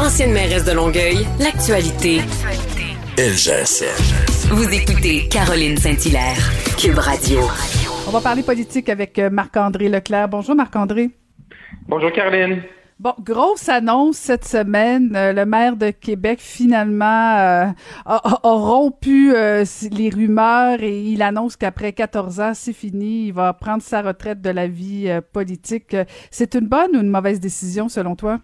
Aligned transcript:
Ancienne 0.00 0.32
mairesse 0.32 0.64
de 0.64 0.72
Longueuil, 0.72 1.26
l'actualité. 1.38 2.22
LGSN. 3.18 4.48
Vous 4.48 4.72
écoutez 4.72 5.28
Caroline 5.28 5.76
Saint-Hilaire, 5.76 6.38
Cube 6.78 6.96
Radio. 6.96 7.40
On 8.08 8.10
va 8.10 8.22
parler 8.22 8.42
politique 8.42 8.88
avec 8.88 9.18
euh, 9.18 9.28
Marc-André 9.28 9.90
Leclerc. 9.90 10.28
Bonjour 10.28 10.54
Marc-André. 10.54 11.10
Bonjour 11.86 12.10
Caroline. 12.12 12.62
Bon, 12.98 13.14
grosse 13.18 13.68
annonce 13.68 14.16
cette 14.16 14.46
semaine. 14.46 15.14
Euh, 15.16 15.32
le 15.34 15.44
maire 15.44 15.76
de 15.76 15.90
Québec, 15.90 16.38
finalement, 16.40 17.36
euh, 17.38 17.66
a, 18.06 18.38
rompu 18.42 19.34
euh, 19.34 19.64
les 19.90 20.08
rumeurs 20.08 20.82
et 20.82 21.02
il 21.02 21.22
annonce 21.22 21.56
qu'après 21.56 21.92
14 21.92 22.40
ans, 22.40 22.52
c'est 22.54 22.72
fini. 22.72 23.28
Il 23.28 23.32
va 23.32 23.52
prendre 23.52 23.82
sa 23.82 24.00
retraite 24.00 24.40
de 24.40 24.50
la 24.50 24.66
vie 24.66 25.08
euh, 25.08 25.20
politique. 25.20 25.94
C'est 26.30 26.54
une 26.54 26.68
bonne 26.68 26.96
ou 26.96 27.00
une 27.00 27.10
mauvaise 27.10 27.40
décision, 27.40 27.88
selon 27.90 28.16
toi? 28.16 28.38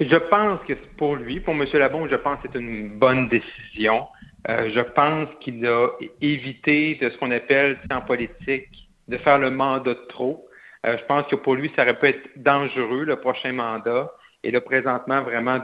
Je 0.00 0.16
pense 0.16 0.60
que 0.66 0.72
pour 0.96 1.14
lui, 1.14 1.38
pour 1.38 1.54
M. 1.54 1.64
Labon, 1.72 2.08
je 2.08 2.16
pense 2.16 2.40
que 2.40 2.48
c'est 2.52 2.58
une 2.58 2.98
bonne 2.98 3.28
décision. 3.28 4.06
Euh, 4.48 4.68
je 4.74 4.80
pense 4.80 5.28
qu'il 5.40 5.64
a 5.66 5.88
évité 6.20 6.96
de 7.00 7.10
ce 7.10 7.16
qu'on 7.18 7.30
appelle 7.30 7.78
en 7.90 8.00
politique 8.00 8.68
de 9.06 9.16
faire 9.18 9.38
le 9.38 9.50
mandat 9.50 9.94
de 9.94 10.06
trop. 10.08 10.48
Euh, 10.84 10.98
je 10.98 11.04
pense 11.04 11.26
que 11.28 11.36
pour 11.36 11.54
lui, 11.54 11.70
ça 11.76 11.82
aurait 11.82 11.98
pu 11.98 12.06
être 12.06 12.28
dangereux, 12.36 13.04
le 13.04 13.16
prochain 13.16 13.52
mandat. 13.52 14.10
Et 14.42 14.50
là, 14.50 14.60
présentement, 14.60 15.22
vraiment, 15.22 15.58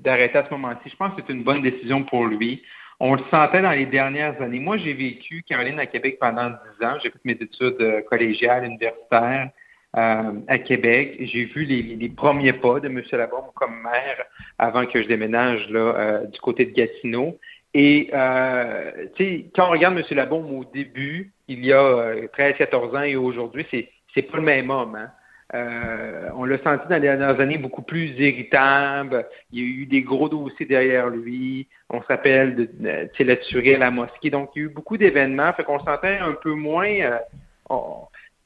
d'arrêter 0.00 0.38
à 0.38 0.44
ce 0.44 0.50
moment-ci. 0.50 0.90
Je 0.90 0.96
pense 0.96 1.14
que 1.14 1.22
c'est 1.26 1.32
une 1.32 1.44
bonne 1.44 1.62
décision 1.62 2.02
pour 2.02 2.26
lui. 2.26 2.62
On 3.00 3.14
le 3.14 3.22
sentait 3.30 3.62
dans 3.62 3.70
les 3.70 3.86
dernières 3.86 4.42
années. 4.42 4.58
Moi, 4.58 4.76
j'ai 4.78 4.92
vécu, 4.92 5.44
Caroline, 5.48 5.78
à 5.78 5.86
Québec 5.86 6.18
pendant 6.20 6.50
10 6.50 6.84
ans. 6.84 6.96
J'ai 7.00 7.10
fait 7.10 7.24
mes 7.24 7.32
études 7.32 7.80
euh, 7.80 8.02
collégiales, 8.02 8.64
universitaires 8.64 9.50
euh, 9.98 10.32
à 10.46 10.58
Québec. 10.58 11.16
J'ai 11.20 11.44
vu 11.46 11.64
les, 11.64 12.08
premiers 12.08 12.52
pas 12.52 12.80
de 12.80 12.88
M. 12.88 13.02
Labombe 13.12 13.52
comme 13.54 13.82
maire 13.82 14.24
avant 14.58 14.86
que 14.86 15.02
je 15.02 15.08
déménage 15.08 15.68
là, 15.70 15.80
euh, 15.80 16.24
du 16.26 16.38
côté 16.40 16.66
de 16.66 16.72
Gatineau. 16.72 17.38
Et, 17.74 18.10
euh, 18.14 19.06
quand 19.54 19.68
on 19.68 19.70
regarde 19.70 19.98
M. 19.98 20.04
Labombe 20.10 20.50
au 20.52 20.64
début, 20.64 21.32
il 21.48 21.64
y 21.64 21.72
a 21.72 21.82
euh, 21.82 22.26
13-14 22.38 22.96
ans 22.96 23.02
et 23.02 23.16
aujourd'hui, 23.16 23.66
c'est 23.70 23.88
c'est 24.14 24.22
pas 24.22 24.38
le 24.38 24.44
même 24.44 24.70
homme. 24.70 24.94
Hein? 24.94 25.10
Euh, 25.54 26.28
on 26.34 26.44
l'a 26.44 26.58
senti 26.58 26.86
dans 26.88 26.96
les 26.96 27.00
dernières 27.00 27.40
années 27.40 27.58
beaucoup 27.58 27.82
plus 27.82 28.08
irritable. 28.18 29.26
Il 29.52 29.58
y 29.58 29.62
a 29.62 29.66
eu 29.66 29.86
des 29.86 30.02
gros 30.02 30.28
dossiers 30.28 30.66
derrière 30.66 31.08
lui. 31.08 31.66
On 31.88 32.02
se 32.02 32.06
rappelle 32.06 32.54
de, 32.56 33.24
la 33.24 33.36
tuerie 33.36 33.74
à 33.74 33.78
la 33.78 33.90
mosquée. 33.90 34.30
Donc, 34.30 34.50
il 34.54 34.58
y 34.58 34.62
a 34.62 34.66
eu 34.66 34.70
beaucoup 34.70 34.96
d'événements. 34.96 35.52
Fait 35.54 35.64
qu'on 35.64 35.78
sentait 35.80 36.18
un 36.18 36.32
peu 36.32 36.52
moins. 36.52 36.88
euh, 36.88 37.18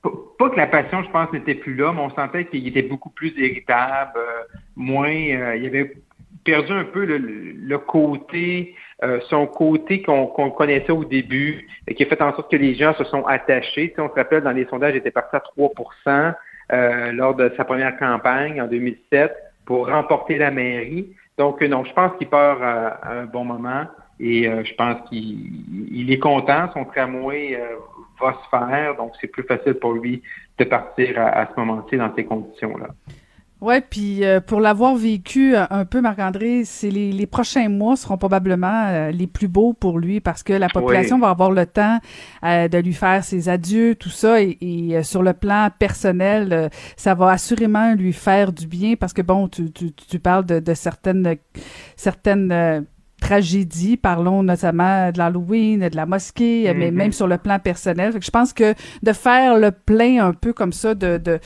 pas- 0.03 0.50
que 0.50 0.56
la 0.56 0.67
passion, 0.67 1.03
je 1.03 1.11
pense, 1.11 1.33
n'était 1.33 1.55
plus 1.55 1.75
là, 1.75 1.92
mais 1.92 2.00
on 2.00 2.11
sentait 2.11 2.47
qu'il 2.47 2.67
était 2.67 2.83
beaucoup 2.83 3.11
plus 3.11 3.33
irritable, 3.36 4.12
euh, 4.17 4.42
moins. 4.77 5.08
euh, 5.08 5.56
il 5.56 5.67
avait 5.67 5.92
perdu 6.45 6.72
un 6.72 6.84
peu 6.84 7.05
le, 7.05 7.19
le 7.19 7.78
côté, 7.78 8.75
euh, 9.05 9.20
son 9.28 9.47
côté 9.47 10.03
qu'on 10.03 10.27
connaissait 10.27 10.91
au 10.91 11.05
début, 11.05 11.69
et 11.86 11.95
qui 11.95 12.03
a 12.03 12.06
fait 12.06 12.20
en 12.20 12.34
sorte 12.34 12.50
que 12.50 12.56
les 12.56 12.75
gens 12.75 12.95
se 12.95 13.05
sont 13.05 13.25
attachés. 13.27 13.91
Tu 13.91 13.95
sais, 13.95 14.00
on 14.00 14.08
se 14.08 14.14
rappelle, 14.14 14.42
dans 14.42 14.50
les 14.50 14.67
sondages, 14.67 14.95
il 14.95 14.98
était 14.98 15.12
parti 15.12 15.36
à 15.36 15.41
3% 15.41 16.34
euh, 16.73 17.12
lors 17.12 17.34
de 17.34 17.53
sa 17.56 17.64
première 17.64 17.97
campagne 17.97 18.61
en 18.61 18.67
2007 18.67 19.33
pour 19.64 19.86
remporter 19.89 20.39
la 20.39 20.50
mairie. 20.50 21.14
Donc, 21.39 21.62
euh, 21.62 21.69
non, 21.69 21.84
je 21.84 21.92
pense 21.92 22.12
qu'il 22.19 22.28
part 22.28 22.62
à, 22.62 22.89
à 22.89 23.12
un 23.20 23.27
bon 23.27 23.45
moment 23.45 23.84
et 24.20 24.48
euh, 24.48 24.62
je 24.64 24.75
pense 24.75 25.08
qu'il 25.08 25.50
il 25.91 26.11
est 26.12 26.19
content. 26.19 26.70
Son 26.73 26.84
tramway 26.84 27.56
euh, 27.56 27.77
va 28.22 28.32
se 28.42 28.48
faire, 28.48 28.96
donc 28.96 29.12
c'est 29.20 29.26
plus 29.28 29.42
facile 29.42 29.74
pour 29.74 29.92
lui 29.94 30.22
de 30.58 30.64
partir 30.64 31.18
à, 31.18 31.28
à 31.40 31.46
ce 31.46 31.52
moment-ci 31.58 31.96
dans 31.96 32.14
ces 32.14 32.24
conditions-là. 32.24 32.88
Ouais, 33.60 33.80
puis 33.80 34.24
euh, 34.24 34.40
pour 34.40 34.60
l'avoir 34.60 34.96
vécu 34.96 35.54
euh, 35.54 35.64
un 35.70 35.84
peu, 35.84 36.00
Marc-André, 36.00 36.64
c'est 36.64 36.90
les, 36.90 37.12
les 37.12 37.26
prochains 37.28 37.68
mois 37.68 37.94
seront 37.94 38.16
probablement 38.18 38.86
euh, 38.88 39.12
les 39.12 39.28
plus 39.28 39.46
beaux 39.46 39.72
pour 39.72 40.00
lui 40.00 40.18
parce 40.18 40.42
que 40.42 40.52
la 40.52 40.68
population 40.68 41.14
Oui. 41.14 41.22
va 41.22 41.30
avoir 41.30 41.52
le 41.52 41.64
temps 41.64 41.98
euh, 42.44 42.66
de 42.66 42.78
lui 42.78 42.92
faire 42.92 43.22
ses 43.22 43.48
adieux, 43.48 43.94
tout 43.94 44.11
ça, 44.11 44.42
et, 44.42 44.58
et, 44.61 45.05
sur 45.05 45.22
le 45.22 45.32
plan 45.32 45.68
personnel, 45.78 46.70
ça 46.96 47.14
va 47.14 47.30
assurément 47.30 47.94
lui 47.94 48.12
faire 48.12 48.52
du 48.52 48.66
bien 48.66 48.96
parce 48.96 49.12
que 49.12 49.22
bon, 49.22 49.46
tu, 49.46 49.70
tu, 49.70 49.92
tu 49.92 50.18
parles 50.18 50.44
de, 50.44 50.58
de 50.58 50.74
certaines 50.74 51.36
certaines 51.94 52.84
tragédies, 53.22 53.96
parlons 53.96 54.42
notamment 54.42 55.12
de 55.12 55.18
l'Halloween, 55.18 55.88
de 55.88 55.94
la 55.96 56.06
mosquée, 56.06 56.72
mais 56.77 56.90
Mhm. 56.90 56.96
même 56.96 57.12
sur 57.12 57.28
le 57.28 57.38
plan 57.38 57.58
personnel. 57.60 58.12
Fait 58.12 58.18
que 58.18 58.24
je 58.24 58.30
pense 58.30 58.52
que 58.52 58.74
de 59.02 59.12
faire 59.12 59.56
le 59.58 59.70
plein 59.70 60.27
un 60.27 60.33
peu 60.33 60.52
comme 60.52 60.72
ça 60.72 60.94
de, 60.94 61.18
de, 61.18 61.38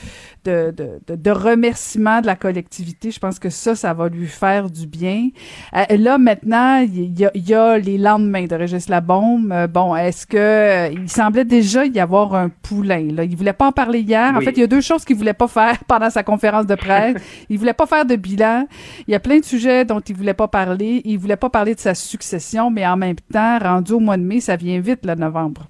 de, 0.43 0.73
de, 1.07 1.15
de, 1.15 1.31
remerciements 1.31 2.21
de 2.21 2.25
la 2.25 2.35
collectivité, 2.35 3.11
je 3.11 3.19
pense 3.19 3.37
que 3.37 3.49
ça, 3.49 3.75
ça 3.75 3.93
va 3.93 4.09
lui 4.09 4.25
faire 4.27 4.69
du 4.71 4.87
bien. 4.87 5.29
Euh, 5.75 5.97
là, 5.97 6.17
maintenant, 6.17 6.77
il 6.81 7.19
y, 7.19 7.25
a, 7.25 7.31
il 7.35 7.47
y 7.47 7.53
a 7.53 7.77
les 7.77 7.97
lendemains 7.99 8.45
de 8.45 8.55
Régis 8.55 8.89
Labombe. 8.89 9.51
Euh, 9.51 9.67
bon, 9.67 9.95
est-ce 9.95 10.25
que 10.25 10.37
euh, 10.37 10.89
il 10.91 11.09
semblait 11.09 11.45
déjà 11.45 11.85
y 11.85 11.99
avoir 11.99 12.33
un 12.33 12.49
poulain? 12.49 13.07
Là? 13.13 13.23
Il 13.23 13.35
voulait 13.37 13.53
pas 13.53 13.67
en 13.67 13.71
parler 13.71 13.99
hier. 13.99 14.33
En 14.35 14.41
fait, 14.41 14.51
il 14.51 14.61
y 14.61 14.63
a 14.63 14.67
deux 14.67 14.81
choses 14.81 15.05
qu'il 15.05 15.15
voulait 15.17 15.33
pas 15.33 15.47
faire 15.47 15.77
pendant 15.87 16.09
sa 16.09 16.23
conférence 16.23 16.65
de 16.65 16.75
presse. 16.75 17.17
il 17.49 17.59
voulait 17.59 17.73
pas 17.73 17.85
faire 17.85 18.05
de 18.05 18.15
bilan. 18.15 18.65
Il 19.07 19.11
y 19.11 19.15
a 19.15 19.19
plein 19.19 19.37
de 19.39 19.45
sujets 19.45 19.85
dont 19.85 19.99
il 19.99 20.15
voulait 20.15 20.33
pas 20.33 20.47
parler. 20.47 21.01
Il 21.05 21.17
voulait 21.19 21.35
pas 21.35 21.49
parler 21.49 21.66
de 21.75 21.79
sa 21.79 21.95
succession, 21.95 22.69
mais 22.71 22.85
en 22.87 22.97
même 22.97 23.15
temps, 23.31 23.59
rendu 23.59 23.93
au 23.93 23.99
mois 23.99 24.17
de 24.17 24.23
mai, 24.23 24.39
ça 24.39 24.55
vient 24.55 24.79
vite, 24.79 25.05
le 25.05 25.15
novembre. 25.15 25.67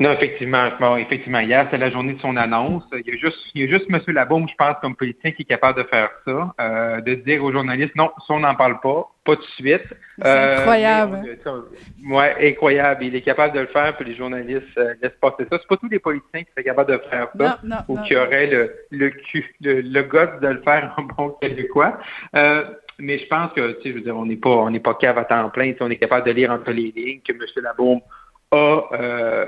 Non, 0.00 0.10
effectivement. 0.10 0.70
Bon, 0.80 0.96
effectivement, 0.96 1.38
hier, 1.38 1.68
c'est 1.70 1.78
la 1.78 1.88
journée 1.88 2.14
de 2.14 2.20
son 2.20 2.36
annonce. 2.36 2.82
Il 2.92 3.06
y 3.06 3.16
a 3.16 3.16
juste, 3.16 3.38
il 3.54 3.62
y 3.62 3.64
a 3.64 3.78
juste 3.78 3.86
M. 3.88 4.00
Labaume, 4.08 4.48
je 4.48 4.54
pense, 4.56 4.74
comme 4.82 4.96
politicien, 4.96 5.30
qui 5.30 5.42
est 5.42 5.44
capable 5.44 5.78
de 5.78 5.84
faire 5.88 6.08
ça, 6.26 6.52
euh, 6.60 7.00
de 7.00 7.14
dire 7.14 7.44
aux 7.44 7.52
journalistes, 7.52 7.94
non, 7.94 8.10
ça, 8.26 8.34
on 8.34 8.40
n'en 8.40 8.56
parle 8.56 8.80
pas, 8.80 9.08
pas 9.24 9.36
de 9.36 9.42
suite. 9.56 9.84
C'est 10.20 10.28
incroyable, 10.56 11.20
mais 11.22 11.38
on- 11.46 12.12
ouais, 12.16 12.34
incroyable. 12.50 13.04
Il 13.04 13.14
est 13.14 13.20
capable 13.22 13.54
de 13.54 13.60
le 13.60 13.66
faire, 13.68 13.96
puis 13.96 14.04
les 14.04 14.16
journalistes 14.16 14.66
euh, 14.78 14.94
laissent 15.00 15.12
passer 15.20 15.44
ça. 15.48 15.58
C'est 15.60 15.68
pas 15.68 15.76
tous 15.76 15.88
les 15.88 16.00
politiciens 16.00 16.42
qui 16.42 16.50
seraient 16.50 16.64
capables 16.64 16.90
de 16.90 16.98
faire 17.08 17.28
ça, 17.38 17.58
Non, 17.62 17.76
non, 17.76 17.82
ou 17.86 17.96
non. 17.96 18.02
qui 18.02 18.16
auraient 18.16 18.48
le, 18.48 18.74
le, 18.90 19.10
cul- 19.10 19.54
le, 19.60 19.80
le 19.80 20.02
gosse 20.02 20.40
de 20.42 20.48
le 20.48 20.60
faire 20.62 20.92
en 20.96 21.02
bon 21.02 21.28
québécois. 21.40 21.98
Euh, 22.34 22.64
mais 22.98 23.18
je 23.18 23.26
pense 23.26 23.52
que, 23.52 23.72
tu 23.72 23.82
sais, 23.82 23.88
je 23.90 23.94
veux 23.94 24.00
dire, 24.00 24.16
on 24.16 24.26
n'est 24.26 24.36
pas, 24.36 24.50
on 24.50 24.70
n'est 24.70 24.80
pas 24.80 24.94
cave 24.94 25.18
à 25.18 25.24
temps 25.24 25.50
plein. 25.50 25.72
On 25.80 25.90
est 25.90 25.96
capable 25.96 26.26
de 26.26 26.32
lire 26.32 26.50
entre 26.50 26.70
les 26.70 26.92
lignes 26.94 27.20
que 27.20 27.32
M. 27.32 27.40
Labaume 27.62 28.00
a 28.50 28.82
euh, 28.92 29.44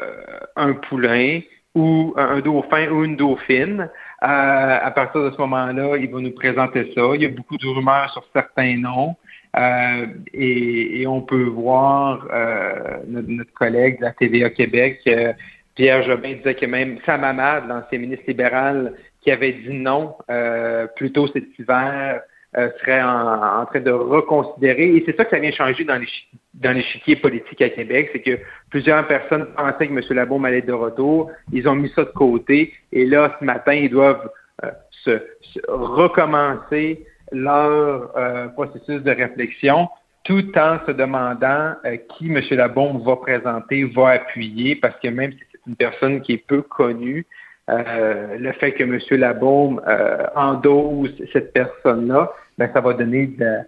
un 0.56 0.72
poulain 0.74 1.40
ou 1.74 2.14
un 2.16 2.40
dauphin 2.40 2.88
ou 2.90 3.04
une 3.04 3.16
dauphine. 3.16 3.88
Euh, 4.22 4.78
à 4.82 4.90
partir 4.90 5.22
de 5.22 5.30
ce 5.30 5.36
moment-là, 5.38 5.96
il 5.98 6.10
va 6.10 6.20
nous 6.20 6.32
présenter 6.32 6.92
ça. 6.94 7.02
Il 7.14 7.22
y 7.22 7.26
a 7.26 7.28
beaucoup 7.28 7.56
de 7.56 7.66
rumeurs 7.66 8.10
sur 8.12 8.24
certains 8.32 8.76
noms. 8.78 9.14
Euh, 9.56 10.06
et, 10.34 11.02
et 11.02 11.06
on 11.06 11.22
peut 11.22 11.44
voir 11.44 12.26
euh, 12.30 12.98
notre, 13.06 13.28
notre 13.28 13.52
collègue 13.54 13.98
de 13.98 14.04
la 14.04 14.12
TVA 14.12 14.50
Québec, 14.50 15.00
euh, 15.06 15.32
Pierre 15.74 16.02
Jobin, 16.02 16.34
disait 16.34 16.54
que 16.54 16.66
même 16.66 16.98
Sam 17.06 17.24
Hamad, 17.24 17.66
l'ancien 17.66 17.98
ministre 17.98 18.24
libéral, 18.28 18.94
qui 19.22 19.30
avait 19.30 19.52
dit 19.52 19.72
non 19.72 20.14
euh, 20.30 20.86
plus 20.96 21.10
tôt 21.10 21.26
cet 21.28 21.44
hiver, 21.58 22.20
euh, 22.56 22.70
serait 22.80 23.02
en, 23.02 23.60
en 23.60 23.66
train 23.66 23.80
de 23.80 23.90
reconsidérer. 23.90 24.96
Et 24.96 25.02
c'est 25.04 25.16
ça 25.16 25.24
que 25.24 25.30
ça 25.30 25.38
vient 25.38 25.52
changer 25.52 25.84
dans 25.84 25.96
l'échi- 25.96 26.28
dans 26.54 26.72
l'échiquier 26.72 27.16
politique 27.16 27.60
à 27.60 27.68
Québec, 27.68 28.08
c'est 28.12 28.20
que 28.20 28.38
plusieurs 28.70 29.06
personnes 29.06 29.46
pensaient 29.54 29.88
que 29.88 29.92
M. 29.92 30.00
Labaume 30.10 30.46
allait 30.46 30.62
de 30.62 30.72
retour. 30.72 31.30
Ils 31.52 31.68
ont 31.68 31.74
mis 31.74 31.90
ça 31.90 32.04
de 32.04 32.10
côté. 32.10 32.72
Et 32.92 33.04
là, 33.04 33.36
ce 33.38 33.44
matin, 33.44 33.74
ils 33.74 33.90
doivent 33.90 34.30
euh, 34.64 34.70
se, 34.90 35.22
se 35.42 35.60
recommencer 35.68 37.04
leur 37.32 38.16
euh, 38.16 38.48
processus 38.48 39.02
de 39.02 39.10
réflexion 39.10 39.88
tout 40.24 40.58
en 40.58 40.78
se 40.86 40.92
demandant 40.92 41.74
euh, 41.84 41.96
qui 42.16 42.26
M. 42.26 42.40
Labaume 42.52 43.02
va 43.04 43.16
présenter, 43.16 43.84
va 43.84 44.08
appuyer, 44.10 44.76
parce 44.76 44.98
que 45.00 45.08
même 45.08 45.32
si 45.32 45.38
c'est 45.52 45.60
une 45.66 45.76
personne 45.76 46.20
qui 46.22 46.32
est 46.32 46.46
peu 46.46 46.62
connue, 46.62 47.26
euh, 47.68 48.36
le 48.38 48.52
fait 48.52 48.72
que 48.72 48.84
M. 48.84 48.98
Labaume 49.20 49.80
euh, 49.86 50.24
endose 50.36 51.14
cette 51.32 51.52
personne-là, 51.52 52.30
ben, 52.58 52.70
ça 52.72 52.80
va 52.80 52.92
donner 52.94 53.26
de- 53.26 53.58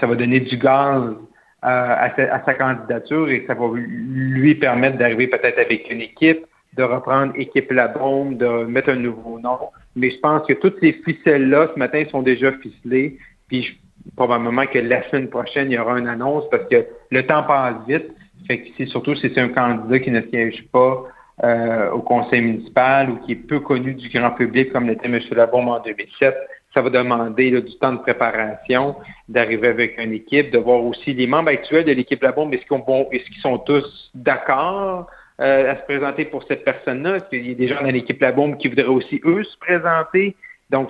ça 0.00 0.06
va 0.06 0.14
donner 0.14 0.40
du 0.40 0.56
gaz 0.56 1.02
euh, 1.02 1.16
à, 1.62 2.14
sa, 2.16 2.34
à 2.34 2.44
sa 2.44 2.54
candidature 2.54 3.28
et 3.28 3.44
ça 3.46 3.54
va 3.54 3.66
lui 3.76 4.54
permettre 4.54 4.96
d'arriver 4.96 5.26
peut-être 5.28 5.58
avec 5.58 5.90
une 5.90 6.00
équipe, 6.00 6.44
de 6.76 6.82
reprendre 6.82 7.32
équipe 7.36 7.70
Labaume, 7.70 8.36
de 8.36 8.64
mettre 8.64 8.90
un 8.90 8.96
nouveau 8.96 9.38
nom. 9.38 9.58
Mais 9.94 10.10
je 10.10 10.18
pense 10.20 10.46
que 10.46 10.54
toutes 10.54 10.78
ces 10.80 10.92
ficelles-là, 11.04 11.68
ce 11.74 11.78
matin, 11.78 12.04
sont 12.10 12.22
déjà 12.22 12.52
ficelées. 12.52 13.18
Puis 13.48 13.62
je- 13.64 13.74
probablement 14.16 14.66
que 14.66 14.78
la 14.78 15.02
semaine 15.10 15.28
prochaine, 15.28 15.70
il 15.70 15.74
y 15.74 15.78
aura 15.78 15.98
une 15.98 16.08
annonce 16.08 16.48
parce 16.50 16.64
que 16.68 16.84
le 17.10 17.22
temps 17.26 17.42
passe 17.44 17.76
vite. 17.86 18.06
Fait 18.48 18.58
que 18.60 18.68
c'est 18.76 18.86
surtout 18.86 19.14
si 19.14 19.30
c'est 19.32 19.40
un 19.40 19.48
candidat 19.48 19.98
qui 20.00 20.10
ne 20.10 20.22
siège 20.22 20.64
pas 20.72 21.04
euh, 21.42 21.90
au 21.90 22.00
conseil 22.00 22.42
municipal 22.42 23.10
ou 23.10 23.16
qui 23.24 23.32
est 23.32 23.36
peu 23.36 23.60
connu 23.60 23.94
du 23.94 24.08
grand 24.08 24.30
public 24.32 24.72
comme 24.72 24.86
l'était 24.88 25.06
M. 25.06 25.18
Labombe 25.32 25.68
en 25.68 25.80
2007, 25.80 26.34
ça 26.74 26.80
va 26.82 26.90
demander 26.90 27.50
là, 27.50 27.60
du 27.60 27.76
temps 27.78 27.92
de 27.92 27.98
préparation, 27.98 28.96
d'arriver 29.28 29.68
avec 29.68 29.98
une 29.98 30.12
équipe, 30.12 30.50
de 30.50 30.58
voir 30.58 30.82
aussi 30.82 31.12
les 31.12 31.26
membres 31.26 31.50
actuels 31.50 31.84
de 31.84 31.92
l'équipe 31.92 32.22
Labombe, 32.22 32.54
est-ce 32.54 32.64
qu'ils 32.66 32.78
vont- 32.78 33.08
est-ce 33.12 33.24
qu'ils 33.24 33.42
sont 33.42 33.58
tous 33.58 34.10
d'accord 34.14 35.06
euh, 35.40 35.72
à 35.72 35.76
se 35.76 35.82
présenter 35.82 36.26
pour 36.26 36.44
cette 36.44 36.64
personne-là? 36.64 37.16
Est-ce 37.16 37.24
qu'il 37.24 37.48
y 37.48 37.52
a 37.52 37.54
des 37.54 37.68
gens 37.68 37.82
dans 37.82 37.90
l'équipe 37.90 38.20
Labombe 38.20 38.56
qui 38.58 38.68
voudraient 38.68 38.84
aussi, 38.84 39.20
eux, 39.24 39.42
se 39.42 39.58
présenter? 39.58 40.36
Donc, 40.70 40.88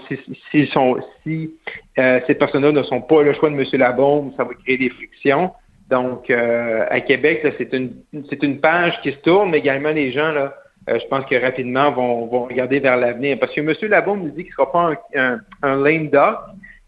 si, 0.50 0.67
sont, 0.69 0.99
si 1.23 1.55
euh, 1.99 2.21
ces 2.27 2.35
personnes-là 2.35 2.71
ne 2.71 2.83
sont 2.85 3.00
pas 3.00 3.23
le 3.23 3.33
choix 3.35 3.50
de 3.50 3.55
M. 3.56 3.65
Labaume, 3.73 4.33
ça 4.37 4.44
va 4.44 4.50
créer 4.55 4.77
des 4.79 4.91
frictions. 4.91 5.53
Donc, 5.93 6.31
euh, 6.31 6.87
à 6.89 7.03
Québec, 7.03 7.47
c'est 7.59 7.71
une, 7.75 7.93
une 8.15 8.61
page 8.61 8.99
qui 9.03 9.12
se 9.12 9.19
tourne, 9.19 9.50
mais 9.50 9.59
également 9.59 9.91
les 9.91 10.11
gens, 10.11 10.33
là, 10.33 10.55
euh, 10.89 10.99
je 10.99 11.06
pense 11.09 11.27
que 11.27 11.35
rapidement 11.39 11.93
vont, 11.93 12.25
vont 12.29 12.44
regarder 12.44 12.81
vers 12.81 12.97
l'avenir. 12.97 13.37
Parce 13.39 13.53
que 13.55 13.61
M. 13.61 13.75
Labaume 13.91 14.23
nous 14.23 14.31
dit 14.31 14.44
qu'il 14.44 14.53
ne 14.53 14.65
sera 14.65 14.73
pas 14.73 14.94
un, 15.15 15.39
un, 15.62 15.77
lame 15.77 16.09
duck, 16.09 16.39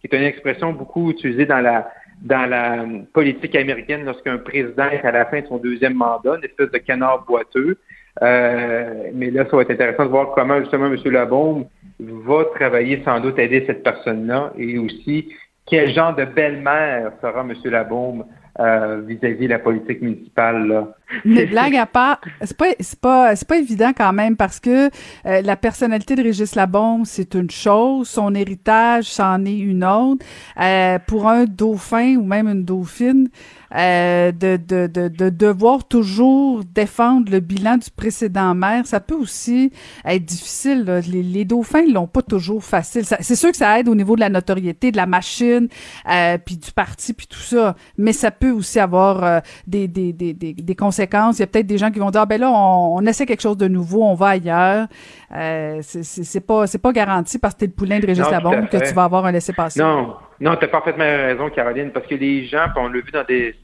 qui 0.00 0.06
est 0.06 0.16
une 0.16 0.24
expression 0.24 0.72
beaucoup 0.72 1.10
utilisée 1.10 1.44
dans 1.44 1.60
la 1.60 1.90
dans 2.22 2.48
la 2.48 2.86
politique 3.12 3.54
américaine 3.56 4.06
lorsqu'un 4.06 4.38
président 4.38 4.88
est 4.88 5.04
à 5.04 5.10
la 5.10 5.26
fin 5.26 5.42
de 5.42 5.46
son 5.48 5.58
deuxième 5.58 5.94
mandat, 5.94 6.36
une 6.38 6.44
espèce 6.44 6.70
de 6.70 6.78
canard 6.78 7.26
boiteux. 7.26 7.76
Euh, 8.22 9.10
mais 9.12 9.30
là, 9.30 9.44
ça 9.50 9.54
va 9.54 9.62
être 9.62 9.72
intéressant 9.72 10.04
de 10.04 10.10
voir 10.10 10.30
comment 10.34 10.60
justement 10.60 10.86
M. 10.86 10.96
Labaume 11.12 11.66
va 12.00 12.44
travailler 12.54 13.02
sans 13.04 13.20
doute 13.20 13.38
aider 13.38 13.64
cette 13.66 13.82
personne-là 13.82 14.54
et 14.56 14.78
aussi 14.78 15.28
quel 15.66 15.92
genre 15.92 16.14
de 16.14 16.24
belle-mère 16.24 17.12
sera 17.20 17.42
M. 17.42 17.52
Labaume 17.64 18.20
euh, 18.22 18.43
vis-à-vis 18.58 19.46
de 19.46 19.50
la 19.50 19.58
politique 19.58 20.00
municipale. 20.00 20.86
Mais 21.24 21.46
blague 21.46 21.76
à 21.76 21.86
part, 21.86 22.20
c'est 22.42 22.56
pas 22.56 22.70
c'est 22.80 22.98
pas 22.98 23.36
c'est 23.36 23.46
pas 23.46 23.58
évident 23.58 23.92
quand 23.96 24.12
même 24.12 24.36
parce 24.36 24.58
que 24.58 24.90
euh, 25.26 25.42
la 25.42 25.56
personnalité 25.56 26.16
de 26.16 26.22
Régis 26.22 26.54
Labombe 26.54 27.04
c'est 27.04 27.34
une 27.34 27.50
chose, 27.50 28.08
son 28.08 28.34
héritage 28.34 29.04
c'en 29.04 29.44
est 29.44 29.58
une 29.58 29.84
autre. 29.84 30.24
Euh, 30.60 30.98
pour 31.06 31.28
un 31.28 31.44
dauphin 31.44 32.16
ou 32.16 32.24
même 32.24 32.48
une 32.48 32.64
dauphine, 32.64 33.28
euh, 33.74 34.30
de, 34.30 34.56
de, 34.56 34.86
de, 34.86 35.08
de, 35.08 35.30
devoir 35.30 35.88
toujours 35.88 36.62
défendre 36.64 37.32
le 37.32 37.40
bilan 37.40 37.76
du 37.76 37.90
précédent 37.90 38.54
maire, 38.54 38.86
ça 38.86 39.00
peut 39.00 39.16
aussi 39.16 39.72
être 40.04 40.24
difficile. 40.24 40.84
Les, 41.10 41.24
les, 41.24 41.44
dauphins, 41.44 41.80
ils 41.80 41.92
l'ont 41.92 42.06
pas 42.06 42.22
toujours 42.22 42.62
facile. 42.62 43.04
C'est 43.04 43.34
sûr 43.34 43.50
que 43.50 43.56
ça 43.56 43.80
aide 43.80 43.88
au 43.88 43.96
niveau 43.96 44.14
de 44.14 44.20
la 44.20 44.28
notoriété, 44.28 44.92
de 44.92 44.96
la 44.96 45.06
machine, 45.06 45.66
euh, 46.08 46.38
puis 46.38 46.56
du 46.56 46.70
parti, 46.70 47.14
puis 47.14 47.26
tout 47.26 47.40
ça, 47.40 47.74
mais 47.98 48.12
ça 48.12 48.30
peut 48.30 48.52
aussi 48.52 48.78
avoir 48.78 49.24
euh, 49.24 49.40
des, 49.66 49.88
des, 49.88 50.12
des, 50.12 50.34
des, 50.34 50.74
conséquences. 50.76 51.03
Il 51.12 51.40
y 51.40 51.42
a 51.42 51.46
peut-être 51.46 51.66
des 51.66 51.78
gens 51.78 51.90
qui 51.90 51.98
vont 51.98 52.10
dire, 52.10 52.22
ah, 52.22 52.26
ben 52.26 52.40
là, 52.40 52.50
on, 52.50 52.96
on, 52.96 53.06
essaie 53.06 53.26
quelque 53.26 53.42
chose 53.42 53.56
de 53.56 53.68
nouveau, 53.68 54.02
on 54.02 54.14
va 54.14 54.28
ailleurs. 54.28 54.86
Euh, 55.34 55.80
c'est 55.82 56.46
pas 56.46 56.66
c'est 56.66 56.80
pas 56.80 56.92
garanti 56.92 57.38
parce 57.38 57.54
que 57.54 57.60
t'es 57.60 57.66
le 57.66 57.72
poulain 57.72 57.98
de 57.98 58.06
Régis 58.06 58.30
Labombe 58.30 58.68
que 58.68 58.76
tu 58.76 58.94
vas 58.94 59.04
avoir 59.04 59.26
un 59.26 59.32
laissez-passer. 59.32 59.80
Non, 59.80 60.14
non, 60.40 60.56
tu 60.56 60.64
as 60.64 60.68
parfaitement 60.68 61.04
raison, 61.04 61.50
Caroline, 61.50 61.90
parce 61.90 62.06
que 62.06 62.14
les 62.14 62.46
gens, 62.46 62.66
on 62.76 62.88
l'a 62.88 63.00
vu 63.00 63.10
dans 63.12 63.24
des 63.24 63.54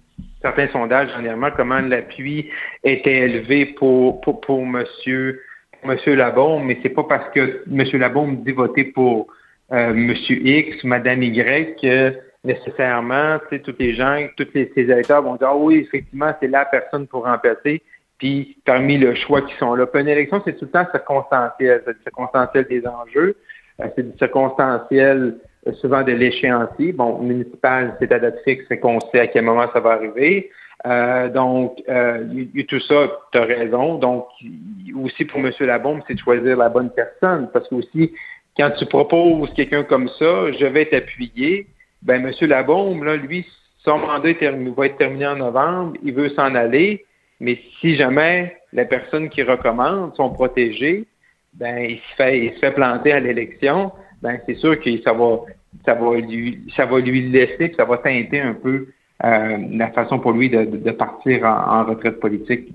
certains 0.43 0.69
sondages 0.69 1.09
dernièrement, 1.09 1.51
comment 1.57 1.81
l'appui 1.81 2.51
était 2.85 3.19
élevé 3.19 3.67
pour, 3.67 4.21
pour, 4.21 4.41
pour 4.41 4.65
monsieur, 4.65 5.41
monsieur 5.85 6.15
Labaume, 6.15 6.65
mais 6.65 6.79
c'est 6.83 6.91
pas 6.91 7.05
parce 7.05 7.29
que 7.35 7.63
monsieur 7.67 7.99
Labaume 7.99 8.43
dit 8.43 8.53
voter 8.53 8.85
pour 8.85 9.29
euh, 9.73 9.93
monsieur 9.95 10.37
X 10.37 10.83
ou 10.83 10.89
madame 10.89 11.23
Y 11.23 11.77
que 11.81 12.15
nécessairement, 12.45 13.39
tu 13.49 13.57
sais, 13.57 13.63
tous 13.63 13.75
les 13.79 13.95
gens, 13.95 14.27
tous 14.37 14.49
les, 14.55 14.71
ces 14.75 14.83
électeurs 14.83 15.23
vont 15.23 15.37
dire, 15.37 15.49
ah 15.51 15.57
oui, 15.57 15.79
effectivement, 15.79 16.33
c'est 16.41 16.49
la 16.49 16.65
personne 16.65 17.07
pour 17.07 17.25
remplacer. 17.25 17.83
Puis, 18.19 18.59
parmi 18.65 18.99
le 18.99 19.15
choix 19.15 19.43
qui 19.43 19.55
sont 19.57 19.75
là. 19.75 19.87
Une 19.95 20.09
élection, 20.09 20.43
c'est 20.45 20.53
tout 20.59 20.67
le 20.67 20.71
temps 20.71 20.87
circonstanciel. 20.91 21.83
C'est 21.87 22.03
circonstanciel 22.03 22.67
des 22.69 22.87
enjeux. 22.87 23.37
Euh, 23.81 23.87
c'est 23.97 24.19
circonstanciel 24.19 25.39
euh, 25.67 25.73
souvent 25.75 26.03
de 26.03 26.13
l'échéancier. 26.13 26.93
Bon, 26.93 27.19
municipal, 27.19 27.97
c'est 27.99 28.13
à 28.13 28.19
date 28.19 28.39
fixe, 28.45 28.65
c'est 28.69 28.79
qu'on 28.79 29.01
sait 29.13 29.21
à 29.21 29.27
quel 29.27 29.45
moment 29.45 29.67
ça 29.73 29.81
va 29.81 29.93
arriver. 29.93 30.51
Euh, 30.87 31.29
donc, 31.29 31.83
euh, 31.89 32.25
y, 32.55 32.65
tout 32.65 32.81
ça, 32.81 33.11
tu 33.33 33.39
as 33.39 33.45
raison. 33.45 33.97
Donc, 33.97 34.27
aussi 35.03 35.25
pour 35.27 35.41
M. 35.41 35.53
Labombe, 35.61 36.01
c'est 36.07 36.15
de 36.15 36.19
choisir 36.19 36.57
la 36.57 36.69
bonne 36.69 36.91
personne. 36.91 37.51
Parce 37.53 37.69
que 37.69 37.75
aussi, 37.75 38.13
quand 38.57 38.71
tu 38.79 38.87
proposes 38.87 39.53
quelqu'un 39.55 39.85
comme 39.85 40.09
ça, 40.09 40.53
je 40.53 40.65
vais 40.65 40.87
t'appuyer, 40.87 41.67
ben 42.03 42.25
M. 42.25 42.33
Labombe, 42.49 43.03
là, 43.05 43.17
lui, 43.17 43.47
son 43.79 43.99
mandat 43.99 44.33
va 44.77 44.87
être 44.87 44.99
terminé 44.99 45.27
en 45.27 45.37
novembre, 45.37 45.95
il 46.03 46.15
veut 46.15 46.31
s'en 46.31 46.55
aller, 46.55 47.05
mais 47.41 47.59
si 47.81 47.97
jamais 47.97 48.57
la 48.73 48.85
personne 48.85 49.29
qui 49.29 49.43
recommande 49.43 50.15
sont 50.17 50.31
protégées, 50.31 51.07
ben 51.55 51.79
il 51.79 51.97
se 51.99 52.15
fait, 52.17 52.39
il 52.39 52.53
se 52.55 52.59
fait 52.59 52.73
planter 52.73 53.13
à 53.13 53.21
l'élection, 53.21 53.93
ben 54.23 54.39
c'est 54.47 54.55
sûr 54.57 54.79
que 54.81 55.01
ça 55.03 55.13
va, 55.13 55.41
ça 55.85 55.95
va 55.95 56.17
lui, 56.17 56.61
ça 56.77 56.87
va 56.87 57.01
lui 57.01 57.29
laisser, 57.31 57.73
ça 57.77 57.85
va 57.85 57.99
teinter 57.99 58.41
un 58.41 58.55
peu 58.55 58.89
euh, 59.25 59.59
la 59.73 59.91
façon 59.91 60.19
pour 60.19 60.33
lui 60.33 60.49
de, 60.49 60.65
de 60.65 60.91
partir 60.91 61.45
en, 61.45 61.81
en 61.81 61.85
retraite 61.85 62.21
politique. 62.21 62.69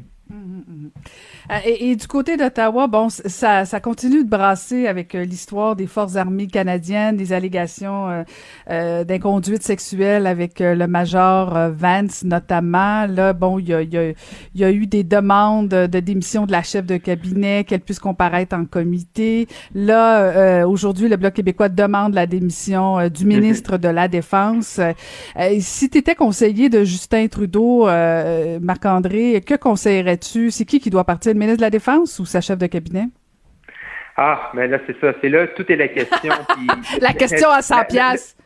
Euh, 1.52 1.58
et, 1.66 1.96
du 1.96 2.08
côté 2.08 2.38
d'Ottawa, 2.38 2.88
bon, 2.88 3.10
ça, 3.10 3.66
ça 3.66 3.80
continue 3.80 4.24
de 4.24 4.30
brasser 4.30 4.88
avec 4.88 5.16
euh, 5.16 5.24
l'histoire 5.24 5.76
des 5.76 5.88
forces 5.88 6.16
armées 6.16 6.48
canadiennes, 6.48 7.18
des 7.18 7.34
allégations 7.34 8.10
euh, 8.10 8.24
euh 8.70 9.04
d'inconduite 9.04 9.64
sexuelle 9.64 10.26
avec 10.26 10.60
le 10.60 10.88
major 10.88 11.70
Vance 11.72 12.24
notamment. 12.24 13.06
Là, 13.08 13.34
bon, 13.34 13.60
il 13.60 13.70
y 13.70 13.74
a, 13.74 13.82
y, 13.82 13.98
a, 13.98 14.14
y 14.56 14.64
a, 14.64 14.72
eu 14.72 14.88
des 14.88 15.04
demandes 15.04 15.70
de 15.70 16.00
démission 16.00 16.46
de 16.46 16.52
la 16.52 16.64
chef 16.64 16.86
de 16.86 16.98
cabinet, 16.98 17.64
qu'elle 17.66 17.82
puisse 17.82 18.00
comparaître 18.00 18.56
en 18.56 18.66
comité. 18.66 19.48
Là, 19.74 20.66
aujourd'hui, 20.66 21.10
le 21.10 21.18
Bloc 21.18 21.34
québécois 21.34 21.70
demande 21.70 22.14
la 22.14 22.26
démission 22.26 23.08
du 23.10 23.26
ministre 23.26 23.78
de 23.78 23.88
la 23.88 24.08
Défense. 24.08 24.80
si 25.60 25.90
tu 25.90 25.98
étais 25.98 26.16
conseiller 26.16 26.70
de 26.70 26.84
Justin 26.84 27.28
Trudeau, 27.28 27.86
Marc-André, 28.62 29.42
que 29.46 29.56
conseillerais-tu? 29.56 30.52
C'est 30.52 30.66
qui 30.66 30.80
qui 30.80 30.90
doit 30.90 31.04
partir? 31.04 31.35
Le 31.36 31.40
ministre 31.40 31.60
de 31.60 31.66
la 31.66 31.70
Défense 31.70 32.20
ou 32.20 32.26
sa 32.26 32.42
chef 32.42 32.58
de 32.58 32.68
cabinet? 32.68 33.06
Ah, 34.18 34.52
mais 34.54 34.68
là, 34.68 34.80
c'est 34.88 35.00
ça. 35.00 35.14
C'est 35.22 35.30
là, 35.30 35.48
tout 35.48 35.70
est 35.72 35.76
la 35.76 35.90
question. 35.90 36.34
la 37.02 37.14
question 37.14 37.50
à 37.50 37.62
100 37.62 37.86
pièces. 37.86 38.38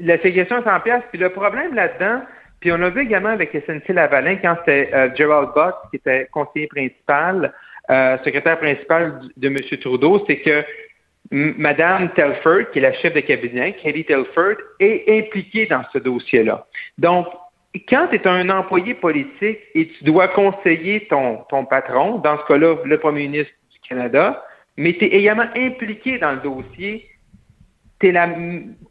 La, 0.00 0.16
question 0.16 0.56
à 0.56 0.64
100 0.64 0.80
pièces. 0.80 1.02
Puis 1.10 1.20
le 1.20 1.28
problème 1.30 1.74
là-dedans, 1.74 2.22
puis 2.58 2.72
on 2.72 2.82
a 2.82 2.88
vu 2.88 3.02
également 3.02 3.30
avec 3.30 3.52
SNC 3.52 3.92
Lavalin, 3.92 4.36
quand 4.36 4.56
c'était 4.60 4.90
euh, 4.94 5.08
Gerald 5.14 5.50
Buck, 5.54 5.74
qui 5.90 5.96
était 5.96 6.26
conseiller 6.32 6.68
principal, 6.68 7.52
euh, 7.90 8.16
secrétaire 8.24 8.58
principal 8.58 9.20
de 9.36 9.48
M. 9.48 9.56
Trudeau, 9.80 10.24
c'est 10.26 10.38
que 10.38 10.64
Mme 11.30 12.10
Telford, 12.14 12.70
qui 12.72 12.78
est 12.78 12.82
la 12.82 12.92
chef 12.94 13.14
de 13.14 13.20
cabinet, 13.20 13.74
Katie 13.74 14.04
Telford, 14.04 14.56
est 14.80 15.04
impliquée 15.08 15.66
dans 15.66 15.82
ce 15.92 15.98
dossier-là. 15.98 16.66
Donc, 16.98 17.26
quand 17.88 18.08
tu 18.08 18.16
es 18.16 18.26
un 18.26 18.50
employé 18.50 18.94
politique 18.94 19.60
et 19.74 19.88
tu 19.88 20.04
dois 20.04 20.28
conseiller 20.28 21.06
ton, 21.08 21.38
ton 21.48 21.64
patron, 21.64 22.18
dans 22.18 22.38
ce 22.38 22.44
cas-là, 22.46 22.76
le 22.84 22.98
premier 22.98 23.28
ministre 23.28 23.52
du 23.70 23.78
Canada, 23.88 24.44
mais 24.76 24.94
tu 24.94 25.04
es 25.04 25.08
également 25.08 25.46
impliqué 25.56 26.18
dans 26.18 26.32
le 26.32 26.40
dossier, 26.40 27.08
tu 28.00 28.08
es, 28.08 28.14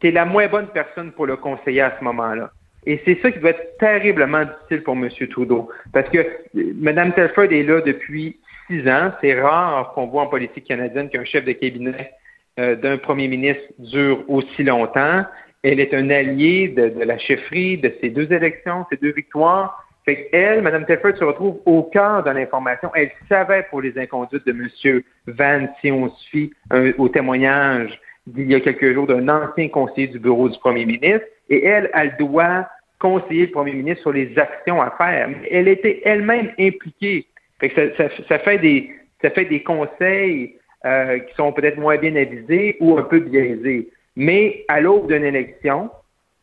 es, 0.02 0.10
la 0.10 0.24
moins 0.24 0.48
bonne 0.48 0.68
personne 0.68 1.12
pour 1.12 1.26
le 1.26 1.36
conseiller 1.36 1.82
à 1.82 1.96
ce 1.98 2.04
moment-là. 2.04 2.50
Et 2.86 3.00
c'est 3.04 3.20
ça 3.20 3.30
qui 3.30 3.38
doit 3.38 3.50
être 3.50 3.76
terriblement 3.78 4.44
difficile 4.44 4.82
pour 4.82 4.94
M. 4.94 5.08
Trudeau. 5.30 5.68
Parce 5.92 6.08
que 6.08 6.26
Mme 6.54 7.12
Telford 7.12 7.52
est 7.52 7.62
là 7.62 7.82
depuis 7.82 8.38
six 8.66 8.88
ans. 8.88 9.12
C'est 9.20 9.38
rare 9.38 9.92
qu'on 9.94 10.06
voit 10.06 10.22
en 10.22 10.26
politique 10.28 10.64
canadienne 10.64 11.10
qu'un 11.10 11.24
chef 11.24 11.44
de 11.44 11.52
cabinet 11.52 12.10
euh, 12.58 12.76
d'un 12.76 12.96
premier 12.96 13.28
ministre 13.28 13.62
dure 13.78 14.24
aussi 14.28 14.62
longtemps. 14.62 15.24
Elle 15.62 15.80
est 15.80 15.92
un 15.94 16.08
allié 16.10 16.68
de, 16.68 16.92
la 17.04 17.18
chefferie 17.18 17.78
de 17.78 17.92
ces 18.00 18.10
deux 18.10 18.32
élections, 18.32 18.86
ces 18.90 18.96
deux 18.96 19.12
victoires. 19.12 19.86
Fait 20.04 20.28
qu'elle, 20.30 20.62
Mme 20.62 20.86
Telford, 20.86 21.16
se 21.16 21.24
retrouve 21.24 21.60
au 21.66 21.82
cœur 21.82 22.24
de 22.24 22.30
l'information. 22.30 22.90
Elle 22.94 23.10
savait 23.28 23.66
pour 23.68 23.82
les 23.82 23.98
inconduites 23.98 24.46
de 24.46 24.52
M. 24.52 25.02
Van, 25.26 25.68
si 25.80 25.92
on 25.92 26.08
se 26.08 26.28
fie 26.30 26.52
au 26.96 27.08
témoignage 27.10 28.00
d'il 28.26 28.50
y 28.50 28.54
a 28.54 28.60
quelques 28.60 28.92
jours 28.94 29.06
d'un 29.06 29.28
ancien 29.28 29.68
conseiller 29.68 30.08
du 30.08 30.18
bureau 30.18 30.48
du 30.48 30.58
premier 30.58 30.86
ministre. 30.86 31.26
Et 31.48 31.64
elle, 31.64 31.90
elle 31.94 32.16
doit 32.18 32.66
conseiller 32.98 33.46
le 33.46 33.52
premier 33.52 33.72
ministre 33.72 34.02
sur 34.02 34.12
les 34.12 34.38
actions 34.38 34.80
à 34.80 34.90
faire. 34.92 35.28
Elle 35.50 35.68
était 35.68 36.00
elle-même 36.04 36.52
impliquée. 36.58 37.26
Fait 37.58 37.70
que 37.70 37.92
ça, 38.28 38.38
fait 38.38 38.58
des, 38.58 38.90
ça 39.20 39.30
fait 39.30 39.46
des 39.46 39.62
conseils 39.62 40.56
euh, 40.84 41.18
qui 41.18 41.34
sont 41.34 41.52
peut-être 41.52 41.78
moins 41.78 41.96
bien 41.96 42.14
avisés 42.16 42.76
ou 42.80 42.98
un 42.98 43.02
peu 43.02 43.20
biaisés. 43.20 43.88
Mais 44.20 44.66
à 44.68 44.82
l'aube 44.82 45.10
d'une 45.10 45.24
élection, 45.24 45.90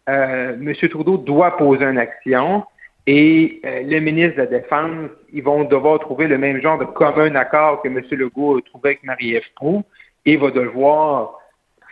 euh, 0.09 0.55
M. 0.55 0.73
Trudeau 0.89 1.17
doit 1.17 1.57
poser 1.57 1.85
une 1.85 1.99
action 1.99 2.63
et 3.05 3.61
euh, 3.63 3.83
le 3.83 3.99
ministre 3.99 4.37
de 4.37 4.41
la 4.41 4.47
Défense, 4.47 5.11
ils 5.31 5.43
vont 5.43 5.63
devoir 5.63 5.99
trouver 5.99 6.27
le 6.27 6.39
même 6.39 6.59
genre 6.59 6.79
de 6.79 6.85
commun 6.85 7.35
accord 7.35 7.83
que 7.83 7.87
M. 7.87 8.01
Legault 8.09 8.57
a 8.57 8.61
trouvé 8.63 8.89
avec 8.89 9.03
Marie-Ève 9.03 9.45
Proux 9.55 9.83
et 10.25 10.37
va 10.37 10.49
devoir 10.49 11.37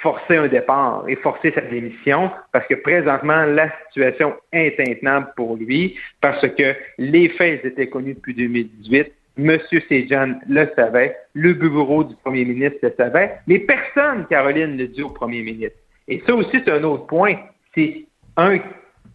forcer 0.01 0.37
un 0.37 0.47
départ 0.47 1.05
et 1.07 1.17
forcer 1.17 1.51
sa 1.51 1.61
démission 1.61 2.31
parce 2.51 2.65
que 2.65 2.73
présentement, 2.73 3.45
la 3.45 3.69
situation 3.85 4.33
est 4.51 4.79
intenable 4.79 5.33
pour 5.35 5.55
lui 5.55 5.99
parce 6.19 6.47
que 6.47 6.75
les 6.97 7.29
faits 7.29 7.63
étaient 7.63 7.89
connus 7.89 8.15
depuis 8.15 8.33
2018 8.33 9.13
M. 9.37 9.57
Sejan 9.69 10.39
le 10.47 10.69
savait, 10.75 11.17
le 11.33 11.53
bureau 11.53 12.03
du 12.03 12.15
premier 12.15 12.45
ministre 12.45 12.79
le 12.83 12.93
savait, 12.97 13.37
mais 13.47 13.59
personne, 13.59 14.25
Caroline, 14.29 14.75
ne 14.75 14.85
dit 14.85 15.03
au 15.03 15.09
premier 15.09 15.41
ministre. 15.41 15.77
Et 16.07 16.21
ça 16.25 16.33
aussi, 16.35 16.61
c'est 16.63 16.71
un 16.71 16.83
autre 16.83 17.07
point. 17.07 17.35
C'est 17.73 18.05
un, 18.37 18.59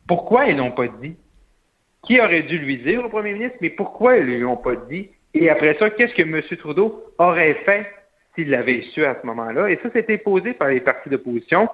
pourquoi 0.07 0.47
ils 0.47 0.57
n'ont 0.57 0.73
pas 0.73 0.89
dit? 1.00 1.17
Qui 2.07 2.21
aurait 2.21 2.43
dû 2.43 2.59
lui 2.59 2.79
dire 2.79 3.05
au 3.05 3.09
premier 3.09 3.33
ministre, 3.33 3.59
mais 3.61 3.71
pourquoi 3.71 4.17
ils 4.17 4.27
ne 4.27 4.39
l'ont 4.39 4.57
pas 4.57 4.77
dit? 4.89 5.09
Et 5.35 5.49
après 5.49 5.77
ça, 5.79 5.91
qu'est-ce 5.91 6.15
que 6.15 6.23
M. 6.23 6.41
Trudeau 6.59 7.05
aurait 7.19 7.55
fait 7.65 7.87
s'il 8.35 8.50
l'avait 8.50 8.83
su 8.93 9.05
à 9.05 9.17
ce 9.21 9.27
moment-là? 9.27 9.71
Et 9.71 9.79
ça, 9.83 9.89
c'était 9.93 10.19
posé 10.19 10.53
par 10.53 10.69
les 10.69 10.81
partis 10.81 11.09
d'opposition. 11.09 11.69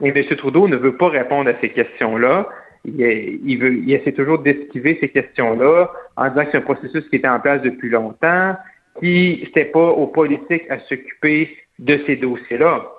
Et 0.00 0.08
M. 0.08 0.36
Trudeau 0.36 0.66
ne 0.68 0.76
veut 0.76 0.96
pas 0.96 1.08
répondre 1.08 1.50
à 1.50 1.60
ces 1.60 1.70
questions-là. 1.70 2.48
Il, 2.84 3.58
veut, 3.58 3.74
il 3.74 3.92
essaie 3.92 4.12
toujours 4.12 4.40
d'esquiver 4.40 4.98
ces 5.00 5.08
questions-là 5.08 5.90
en 6.16 6.28
disant 6.28 6.44
que 6.44 6.50
c'est 6.52 6.58
un 6.58 6.62
processus 6.62 7.08
qui 7.08 7.16
était 7.16 7.28
en 7.28 7.40
place 7.40 7.62
depuis 7.62 7.88
longtemps, 7.88 8.56
qui 9.00 9.40
n'était 9.42 9.64
pas 9.66 9.88
aux 9.88 10.06
politiques 10.06 10.70
à 10.70 10.78
s'occuper 10.80 11.56
de 11.78 11.98
ces 12.06 12.16
dossiers-là. 12.16 12.90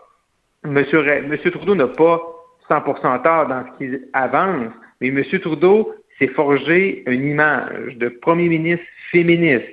M. 0.64 0.84
Monsieur 1.30 1.52
Trudeau 1.52 1.76
n'a 1.76 1.88
pas 1.88 2.22
100% 2.70 3.22
tort 3.22 3.48
dans 3.48 3.64
ce 3.66 3.78
qu'il 3.78 4.08
avance, 4.14 4.72
mais 5.00 5.10
M. 5.10 5.24
Trudeau 5.40 5.94
s'est 6.18 6.28
forgé 6.28 7.04
une 7.08 7.30
image 7.30 7.98
de 7.98 8.10
premier 8.10 8.50
ministre 8.50 8.86
féministe, 9.12 9.66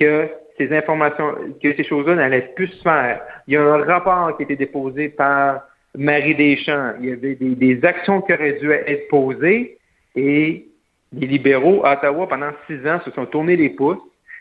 que 0.00 0.28
ces 0.56 0.74
informations, 0.74 1.34
que 1.62 1.74
ces 1.74 1.84
choses-là 1.84 2.14
n'allaient 2.14 2.52
plus 2.56 2.68
se 2.68 2.82
faire. 2.82 3.20
Il 3.46 3.54
y 3.54 3.56
a 3.56 3.62
un 3.62 3.84
rapport 3.84 4.36
qui 4.36 4.42
a 4.42 4.44
été 4.44 4.56
déposé 4.56 5.08
par 5.08 5.62
Marie 5.96 6.34
Deschamps. 6.34 6.94
Il 7.00 7.08
y 7.08 7.12
avait 7.12 7.34
des, 7.34 7.54
des 7.54 7.84
actions 7.84 8.20
qui 8.22 8.32
auraient 8.32 8.58
dû 8.60 8.70
être 8.70 9.08
posées 9.08 9.78
et 10.14 10.66
les 11.12 11.26
libéraux 11.26 11.84
à 11.84 11.94
Ottawa, 11.94 12.28
pendant 12.28 12.50
six 12.66 12.86
ans, 12.86 13.00
se 13.04 13.10
sont 13.12 13.26
tournés 13.26 13.56
les 13.56 13.70
pouces. 13.70 13.98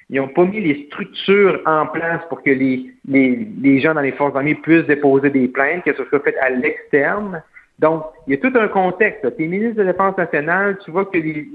Ils 0.10 0.18
n'ont 0.22 0.30
pas 0.30 0.46
mis 0.46 0.62
les 0.62 0.86
structures 0.88 1.62
en 1.66 1.86
place 1.88 2.22
pour 2.30 2.42
que 2.42 2.50
les, 2.50 2.92
les, 3.08 3.48
les, 3.62 3.80
gens 3.82 3.94
dans 3.94 4.02
les 4.02 4.14
forces 4.14 4.36
armées 4.36 4.56
puissent 4.56 4.86
déposer 4.86 5.30
des 5.30 5.48
plaintes, 5.50 5.84
que 5.84 5.94
ce 5.94 6.04
soit 6.06 6.22
fait 6.22 6.38
à 6.38 6.50
l'externe. 6.50 7.44
Donc, 7.80 8.04
il 8.26 8.34
y 8.34 8.38
a 8.38 8.40
tout 8.40 8.58
un 8.58 8.68
contexte. 8.70 9.36
Tu 9.36 9.44
es 9.44 9.48
ministre 9.48 9.76
de 9.76 9.84
la 9.84 9.92
Défense 9.92 10.18
nationale, 10.18 10.78
tu 10.84 10.92
vois 10.92 11.06
que 11.06 11.18
les, 11.18 11.48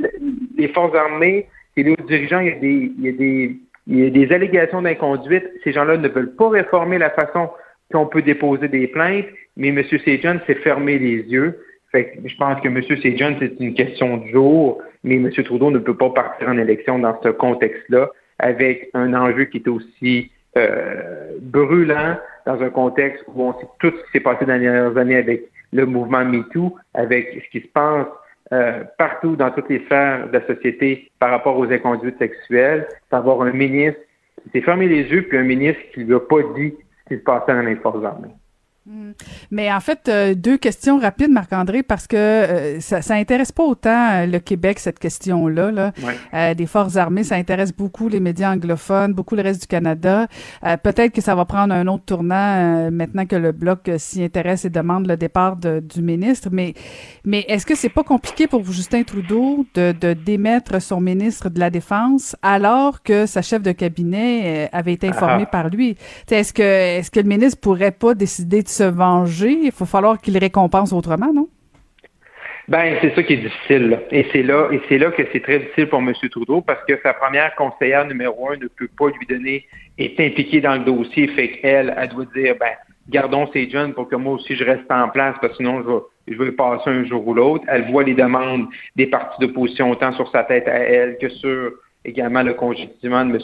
les 0.56 0.68
forces 0.68 0.94
armées, 0.94 1.46
les 1.76 1.96
dirigeants, 2.06 2.40
il 2.40 2.48
y 2.48 2.52
a 2.52 2.58
des, 2.58 2.92
il 2.98 3.04
y 3.04 3.08
a 3.08 3.12
des, 3.12 3.56
il 3.86 3.98
y 3.98 4.06
a 4.06 4.10
des 4.10 4.34
allégations 4.34 4.82
d'inconduite. 4.82 5.44
Ces 5.64 5.72
gens-là 5.72 5.96
ne 5.96 6.08
veulent 6.08 6.36
pas 6.36 6.50
réformer 6.50 6.98
la 6.98 7.10
façon 7.10 7.50
qu'on 7.92 8.06
peut 8.06 8.22
déposer 8.22 8.68
des 8.68 8.86
plaintes, 8.86 9.26
mais 9.56 9.68
M. 9.68 9.82
Sejan 9.84 10.38
s'est 10.46 10.56
fermé 10.56 10.98
les 10.98 11.22
yeux. 11.22 11.58
Fait 11.90 12.06
que 12.06 12.28
je 12.28 12.36
pense 12.36 12.60
que 12.60 12.68
M. 12.68 12.82
Sejan, 12.82 13.36
c'est 13.38 13.52
une 13.60 13.74
question 13.74 14.16
de 14.18 14.28
jour, 14.28 14.82
mais 15.04 15.16
M. 15.16 15.30
Trudeau 15.30 15.70
ne 15.70 15.78
peut 15.78 15.96
pas 15.96 16.10
partir 16.10 16.48
en 16.48 16.58
élection 16.58 16.98
dans 16.98 17.16
ce 17.22 17.28
contexte-là 17.28 18.10
avec 18.38 18.90
un 18.94 19.14
enjeu 19.14 19.44
qui 19.44 19.58
est 19.58 19.68
aussi 19.68 20.30
euh, 20.56 21.38
brûlant 21.40 22.16
dans 22.46 22.60
un 22.60 22.70
contexte 22.70 23.22
où 23.28 23.42
on 23.42 23.52
sait 23.58 23.66
tout 23.78 23.90
ce 23.90 24.04
qui 24.04 24.12
s'est 24.12 24.20
passé 24.20 24.44
dans 24.44 24.54
les 24.54 24.60
dernières 24.60 24.96
années 24.96 25.16
avec 25.16 25.44
le 25.72 25.86
mouvement 25.86 26.24
MeToo, 26.24 26.76
avec 26.94 27.42
ce 27.44 27.50
qui 27.50 27.64
se 27.64 27.72
passe 27.72 28.06
euh, 28.52 28.84
partout 28.98 29.36
dans 29.36 29.50
toutes 29.50 29.70
les 29.70 29.78
sphères 29.86 30.28
de 30.28 30.38
la 30.38 30.46
société 30.46 31.10
par 31.18 31.30
rapport 31.30 31.56
aux 31.56 31.70
inconduites 31.70 32.18
sexuelles, 32.18 32.86
d'avoir 33.10 33.40
un 33.42 33.52
ministre 33.52 34.00
qui 34.42 34.50
s'est 34.50 34.60
fermé 34.60 34.88
les 34.88 35.04
yeux, 35.04 35.22
puis 35.22 35.38
un 35.38 35.44
ministre 35.44 35.80
qui 35.94 36.00
ne 36.00 36.06
lui 36.06 36.14
a 36.14 36.20
pas 36.20 36.42
dit 36.56 36.74
ce 37.12 37.16
qui 37.16 37.20
se 37.20 37.24
passait 37.24 37.54
dans 37.54 37.62
les 37.62 37.76
forces 37.76 38.04
armées. 38.04 38.28
Mm. 38.28 38.41
Mais 39.52 39.72
en 39.72 39.78
fait, 39.78 40.08
euh, 40.08 40.34
deux 40.34 40.58
questions 40.58 40.98
rapides, 40.98 41.30
Marc-André, 41.30 41.84
parce 41.84 42.08
que 42.08 42.16
euh, 42.16 42.80
ça, 42.80 43.00
ça 43.00 43.14
intéresse 43.14 43.52
pas 43.52 43.62
autant 43.62 44.10
euh, 44.10 44.26
le 44.26 44.40
Québec, 44.40 44.80
cette 44.80 44.98
question-là. 44.98 45.70
Là. 45.70 46.54
des 46.54 46.66
forces 46.66 46.96
armées, 46.96 47.22
ça 47.22 47.36
intéresse 47.36 47.72
beaucoup 47.72 48.08
les 48.08 48.18
médias 48.18 48.52
anglophones, 48.52 49.12
beaucoup 49.12 49.36
le 49.36 49.42
reste 49.42 49.62
du 49.62 49.66
Canada. 49.66 50.26
Peut-être 50.82 51.12
que 51.12 51.20
ça 51.20 51.34
va 51.34 51.44
prendre 51.44 51.72
un 51.72 51.86
autre 51.86 52.04
tournant 52.04 52.90
maintenant 52.90 53.26
que 53.26 53.36
le 53.36 53.52
Bloc 53.52 53.90
s'y 53.98 54.22
intéresse 54.22 54.64
et 54.64 54.70
demande 54.70 55.06
le 55.06 55.16
départ 55.16 55.56
du 55.56 56.02
ministre. 56.02 56.48
Mais, 56.50 56.74
mais 57.24 57.44
est-ce 57.48 57.66
que 57.66 57.74
c'est 57.74 57.88
pas 57.88 58.02
compliqué 58.02 58.46
pour 58.46 58.64
Justin 58.64 59.02
Trudeau 59.02 59.66
de, 59.74 59.92
de 59.92 60.12
démettre 60.14 60.80
son 60.82 61.00
ministre 61.00 61.48
de 61.48 61.60
la 61.60 61.70
Défense 61.70 62.34
alors 62.42 63.02
que 63.02 63.26
sa 63.26 63.42
chef 63.42 63.62
de 63.62 63.72
cabinet 63.72 64.68
avait 64.72 64.94
été 64.94 65.08
informée 65.08 65.44
ah. 65.46 65.50
par 65.50 65.68
lui? 65.68 65.96
Est-ce 66.30 66.52
que, 66.52 66.62
est-ce 66.62 67.10
que 67.10 67.20
le 67.20 67.28
ministre 67.28 67.60
pourrait 67.60 67.92
pas 67.92 68.14
décider 68.14 68.62
de 68.62 68.68
se 68.72 68.84
venger, 68.84 69.52
il 69.52 69.72
faut 69.72 69.84
falloir 69.86 70.20
qu'il 70.20 70.36
récompense 70.38 70.92
autrement, 70.92 71.32
non? 71.32 71.48
Ben, 72.68 72.96
c'est 73.00 73.14
ça 73.14 73.22
qui 73.22 73.34
est 73.34 73.38
difficile. 73.38 74.00
Et 74.10 74.26
c'est 74.32 74.42
là, 74.42 74.68
et 74.70 74.80
c'est 74.88 74.98
là 74.98 75.10
que 75.10 75.22
c'est 75.32 75.40
très 75.42 75.58
difficile 75.58 75.88
pour 75.88 75.98
M. 75.98 76.12
Trudeau 76.30 76.60
parce 76.60 76.84
que 76.88 76.98
sa 77.02 77.12
première 77.12 77.54
conseillère 77.56 78.06
numéro 78.06 78.50
un 78.50 78.56
ne 78.56 78.68
peut 78.68 78.88
pas 78.96 79.08
lui 79.08 79.26
donner, 79.26 79.66
est 79.98 80.18
impliquée 80.18 80.60
dans 80.60 80.74
le 80.74 80.84
dossier, 80.84 81.28
fait 81.28 81.50
qu'elle, 81.58 81.94
elle 81.96 82.08
doit 82.08 82.24
dire, 82.34 82.54
ben, 82.58 82.72
gardons 83.08 83.48
ces 83.52 83.68
jeunes 83.68 83.92
pour 83.92 84.08
que 84.08 84.16
moi 84.16 84.34
aussi 84.34 84.54
je 84.56 84.64
reste 84.64 84.90
en 84.90 85.08
place 85.08 85.36
parce 85.40 85.52
que 85.52 85.56
sinon 85.58 85.82
je 85.82 86.34
vais, 86.34 86.46
je 86.46 86.50
passer 86.50 86.90
un 86.90 87.04
jour 87.04 87.26
ou 87.26 87.34
l'autre. 87.34 87.64
Elle 87.68 87.90
voit 87.90 88.04
les 88.04 88.14
demandes 88.14 88.66
des 88.96 89.06
partis 89.06 89.40
d'opposition 89.40 89.90
autant 89.90 90.12
sur 90.12 90.30
sa 90.30 90.44
tête 90.44 90.68
à 90.68 90.78
elle 90.78 91.18
que 91.18 91.28
sur 91.28 91.72
également 92.04 92.42
le 92.42 92.54
congédiement 92.54 93.24
de 93.24 93.34
M. 93.34 93.40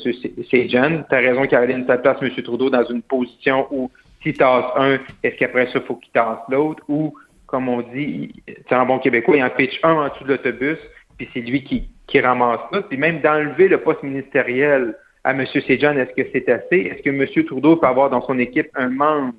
Sejan. 0.51 1.03
Tu 1.09 1.15
as 1.15 1.19
raison, 1.19 1.47
Caroline, 1.47 1.85
ça 1.87 1.99
place 1.99 2.19
M. 2.23 2.31
Trudeau 2.43 2.71
dans 2.71 2.85
une 2.85 3.03
position 3.03 3.67
où 3.71 3.91
s'il 4.23 4.37
tasse 4.37 4.67
un, 4.77 4.99
est-ce 5.23 5.37
qu'après 5.37 5.67
ça, 5.67 5.79
il 5.79 5.83
faut 5.83 5.97
qu'il 5.97 6.13
tasse 6.13 6.39
l'autre? 6.49 6.83
Ou, 6.89 7.15
comme 7.47 7.69
on 7.69 7.83
dit, 7.83 8.33
c'est 8.47 8.75
un 8.75 8.85
bon 8.85 8.99
québécois, 8.99 9.37
il 9.37 9.45
en 9.45 9.51
pitch 9.51 9.79
un 9.83 9.93
en 9.93 10.09
dessous 10.09 10.25
de 10.25 10.31
l'autobus, 10.31 10.79
puis 11.17 11.29
c'est 11.33 11.41
lui 11.41 11.63
qui, 11.63 11.91
qui 12.07 12.21
ramasse 12.21 12.61
ça. 12.73 12.83
Puis 12.83 12.99
même 12.99 13.21
d'enlever 13.21 13.69
le 13.69 13.79
poste 13.79 14.03
ministériel 14.03 14.97
à 15.25 15.33
M. 15.33 15.47
Sejan, 15.47 15.97
est-ce 15.97 16.15
que 16.15 16.29
c'est 16.33 16.49
assez? 16.49 16.77
Est-ce 16.77 17.03
que 17.03 17.11
M. 17.11 17.45
Trudeau 17.47 17.77
peut 17.77 17.87
avoir 17.87 18.11
dans 18.11 18.23
son 18.23 18.39
équipe 18.39 18.69
un 18.75 18.89
membre, 18.89 19.35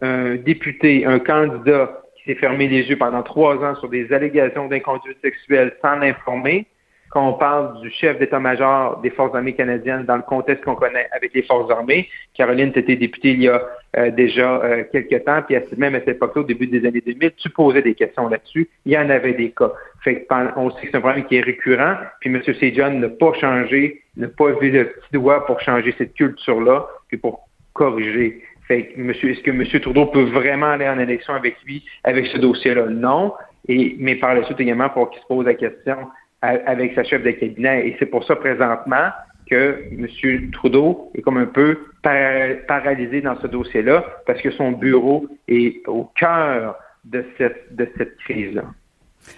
un 0.00 0.36
député, 0.36 1.04
un 1.04 1.18
candidat 1.18 2.02
qui 2.16 2.24
s'est 2.24 2.38
fermé 2.38 2.68
les 2.68 2.88
yeux 2.88 2.96
pendant 2.96 3.22
trois 3.22 3.56
ans 3.64 3.74
sur 3.76 3.88
des 3.88 4.12
allégations 4.12 4.68
d'inconduite 4.68 5.18
sexuelle 5.22 5.74
sans 5.82 5.96
l'informer? 5.96 6.66
Quand 7.12 7.28
on 7.28 7.34
parle 7.34 7.78
du 7.82 7.90
chef 7.90 8.18
d'état-major 8.18 9.00
des 9.02 9.10
Forces 9.10 9.34
armées 9.34 9.52
canadiennes 9.52 10.04
dans 10.06 10.16
le 10.16 10.22
contexte 10.22 10.64
qu'on 10.64 10.74
connaît 10.74 11.08
avec 11.12 11.34
les 11.34 11.42
Forces 11.42 11.70
armées. 11.70 12.08
Caroline, 12.32 12.72
tu 12.72 12.78
étais 12.78 12.96
députée 12.96 13.32
il 13.32 13.42
y 13.42 13.48
a 13.48 13.62
euh, 13.98 14.10
déjà 14.10 14.62
euh, 14.62 14.84
quelques 14.90 15.22
temps, 15.24 15.42
puis 15.42 15.56
même 15.76 15.94
à 15.94 15.98
cette 15.98 16.16
époque-là, 16.16 16.40
au 16.40 16.44
début 16.44 16.66
des 16.66 16.86
années 16.86 17.02
2000, 17.04 17.32
tu 17.36 17.50
posais 17.50 17.82
des 17.82 17.94
questions 17.94 18.28
là-dessus. 18.28 18.66
Il 18.86 18.92
y 18.92 18.98
en 18.98 19.10
avait 19.10 19.34
des 19.34 19.50
cas. 19.50 19.72
Fait 20.02 20.26
on 20.56 20.70
sait 20.70 20.86
que 20.86 20.88
c'est 20.90 20.96
un 20.96 21.00
problème 21.00 21.26
qui 21.26 21.36
est 21.36 21.42
récurrent, 21.42 21.96
puis 22.20 22.30
M. 22.30 22.42
Sejan 22.42 22.92
n'a 22.92 23.10
pas 23.10 23.34
changé, 23.34 24.00
n'a 24.16 24.28
pas 24.28 24.52
vu 24.52 24.70
le 24.70 24.86
petit 24.86 25.12
doigt 25.12 25.44
pour 25.44 25.60
changer 25.60 25.94
cette 25.98 26.14
culture-là, 26.14 26.86
puis 27.08 27.18
pour 27.18 27.46
corriger. 27.74 28.42
Fait 28.66 28.86
que 28.86 29.00
monsieur, 29.00 29.32
est-ce 29.32 29.42
que 29.42 29.50
M. 29.50 29.64
Trudeau 29.82 30.06
peut 30.06 30.22
vraiment 30.22 30.70
aller 30.70 30.88
en 30.88 30.98
élection 30.98 31.34
avec 31.34 31.56
lui, 31.66 31.84
avec 32.04 32.26
ce 32.28 32.38
dossier-là? 32.38 32.86
Non. 32.86 33.34
Et, 33.68 33.96
mais 33.98 34.16
par 34.16 34.34
la 34.34 34.44
suite 34.44 34.58
également 34.60 34.88
pour 34.88 35.10
qu'il 35.10 35.20
se 35.20 35.26
pose 35.26 35.44
la 35.44 35.54
question 35.54 35.96
avec 36.42 36.94
sa 36.94 37.04
chef 37.04 37.22
de 37.22 37.30
cabinet. 37.30 37.88
Et 37.88 37.96
c'est 37.98 38.06
pour 38.06 38.24
ça 38.24 38.36
présentement 38.36 39.10
que 39.48 39.84
M. 39.92 40.50
Trudeau 40.50 41.10
est 41.14 41.22
comme 41.22 41.38
un 41.38 41.46
peu 41.46 41.78
paralysé 42.02 43.20
dans 43.20 43.40
ce 43.40 43.46
dossier-là 43.46 44.04
parce 44.26 44.40
que 44.40 44.50
son 44.50 44.72
bureau 44.72 45.26
est 45.48 45.86
au 45.86 46.10
cœur 46.16 46.76
de 47.04 47.24
cette, 47.38 47.74
de 47.74 47.88
cette 47.96 48.16
crise-là. 48.18 48.64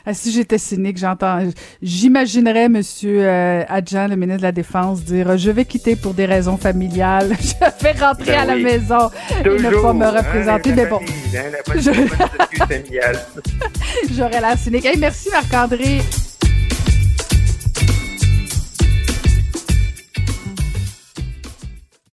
Ah, 0.06 0.14
si 0.14 0.32
j'étais 0.32 0.56
cynique, 0.56 0.96
j'entends, 0.96 1.40
j'imaginerais 1.82 2.70
Monsieur 2.70 3.22
euh, 3.22 3.64
Adjan, 3.68 4.08
le 4.08 4.16
ministre 4.16 4.38
de 4.38 4.46
la 4.46 4.52
Défense, 4.52 5.04
dire 5.04 5.36
je 5.36 5.50
vais 5.50 5.66
quitter 5.66 5.94
pour 5.94 6.14
des 6.14 6.24
raisons 6.24 6.56
familiales, 6.56 7.32
je 7.40 7.84
vais 7.84 7.92
rentrer 7.92 8.32
ben 8.32 8.40
à 8.40 8.46
la 8.46 8.56
maison 8.56 9.10
et 9.44 9.48
ne 9.48 9.82
pas 9.82 9.92
me 9.92 10.04
hein, 10.04 10.10
représenter. 10.10 10.72
mais 10.74 10.86
bon, 10.86 11.00
hein, 11.00 11.74
j'aurais 14.10 14.40
la 14.40 14.56
cynique. 14.56 14.88
merci 14.98 15.28
Marc 15.30 15.52
André. 15.52 16.00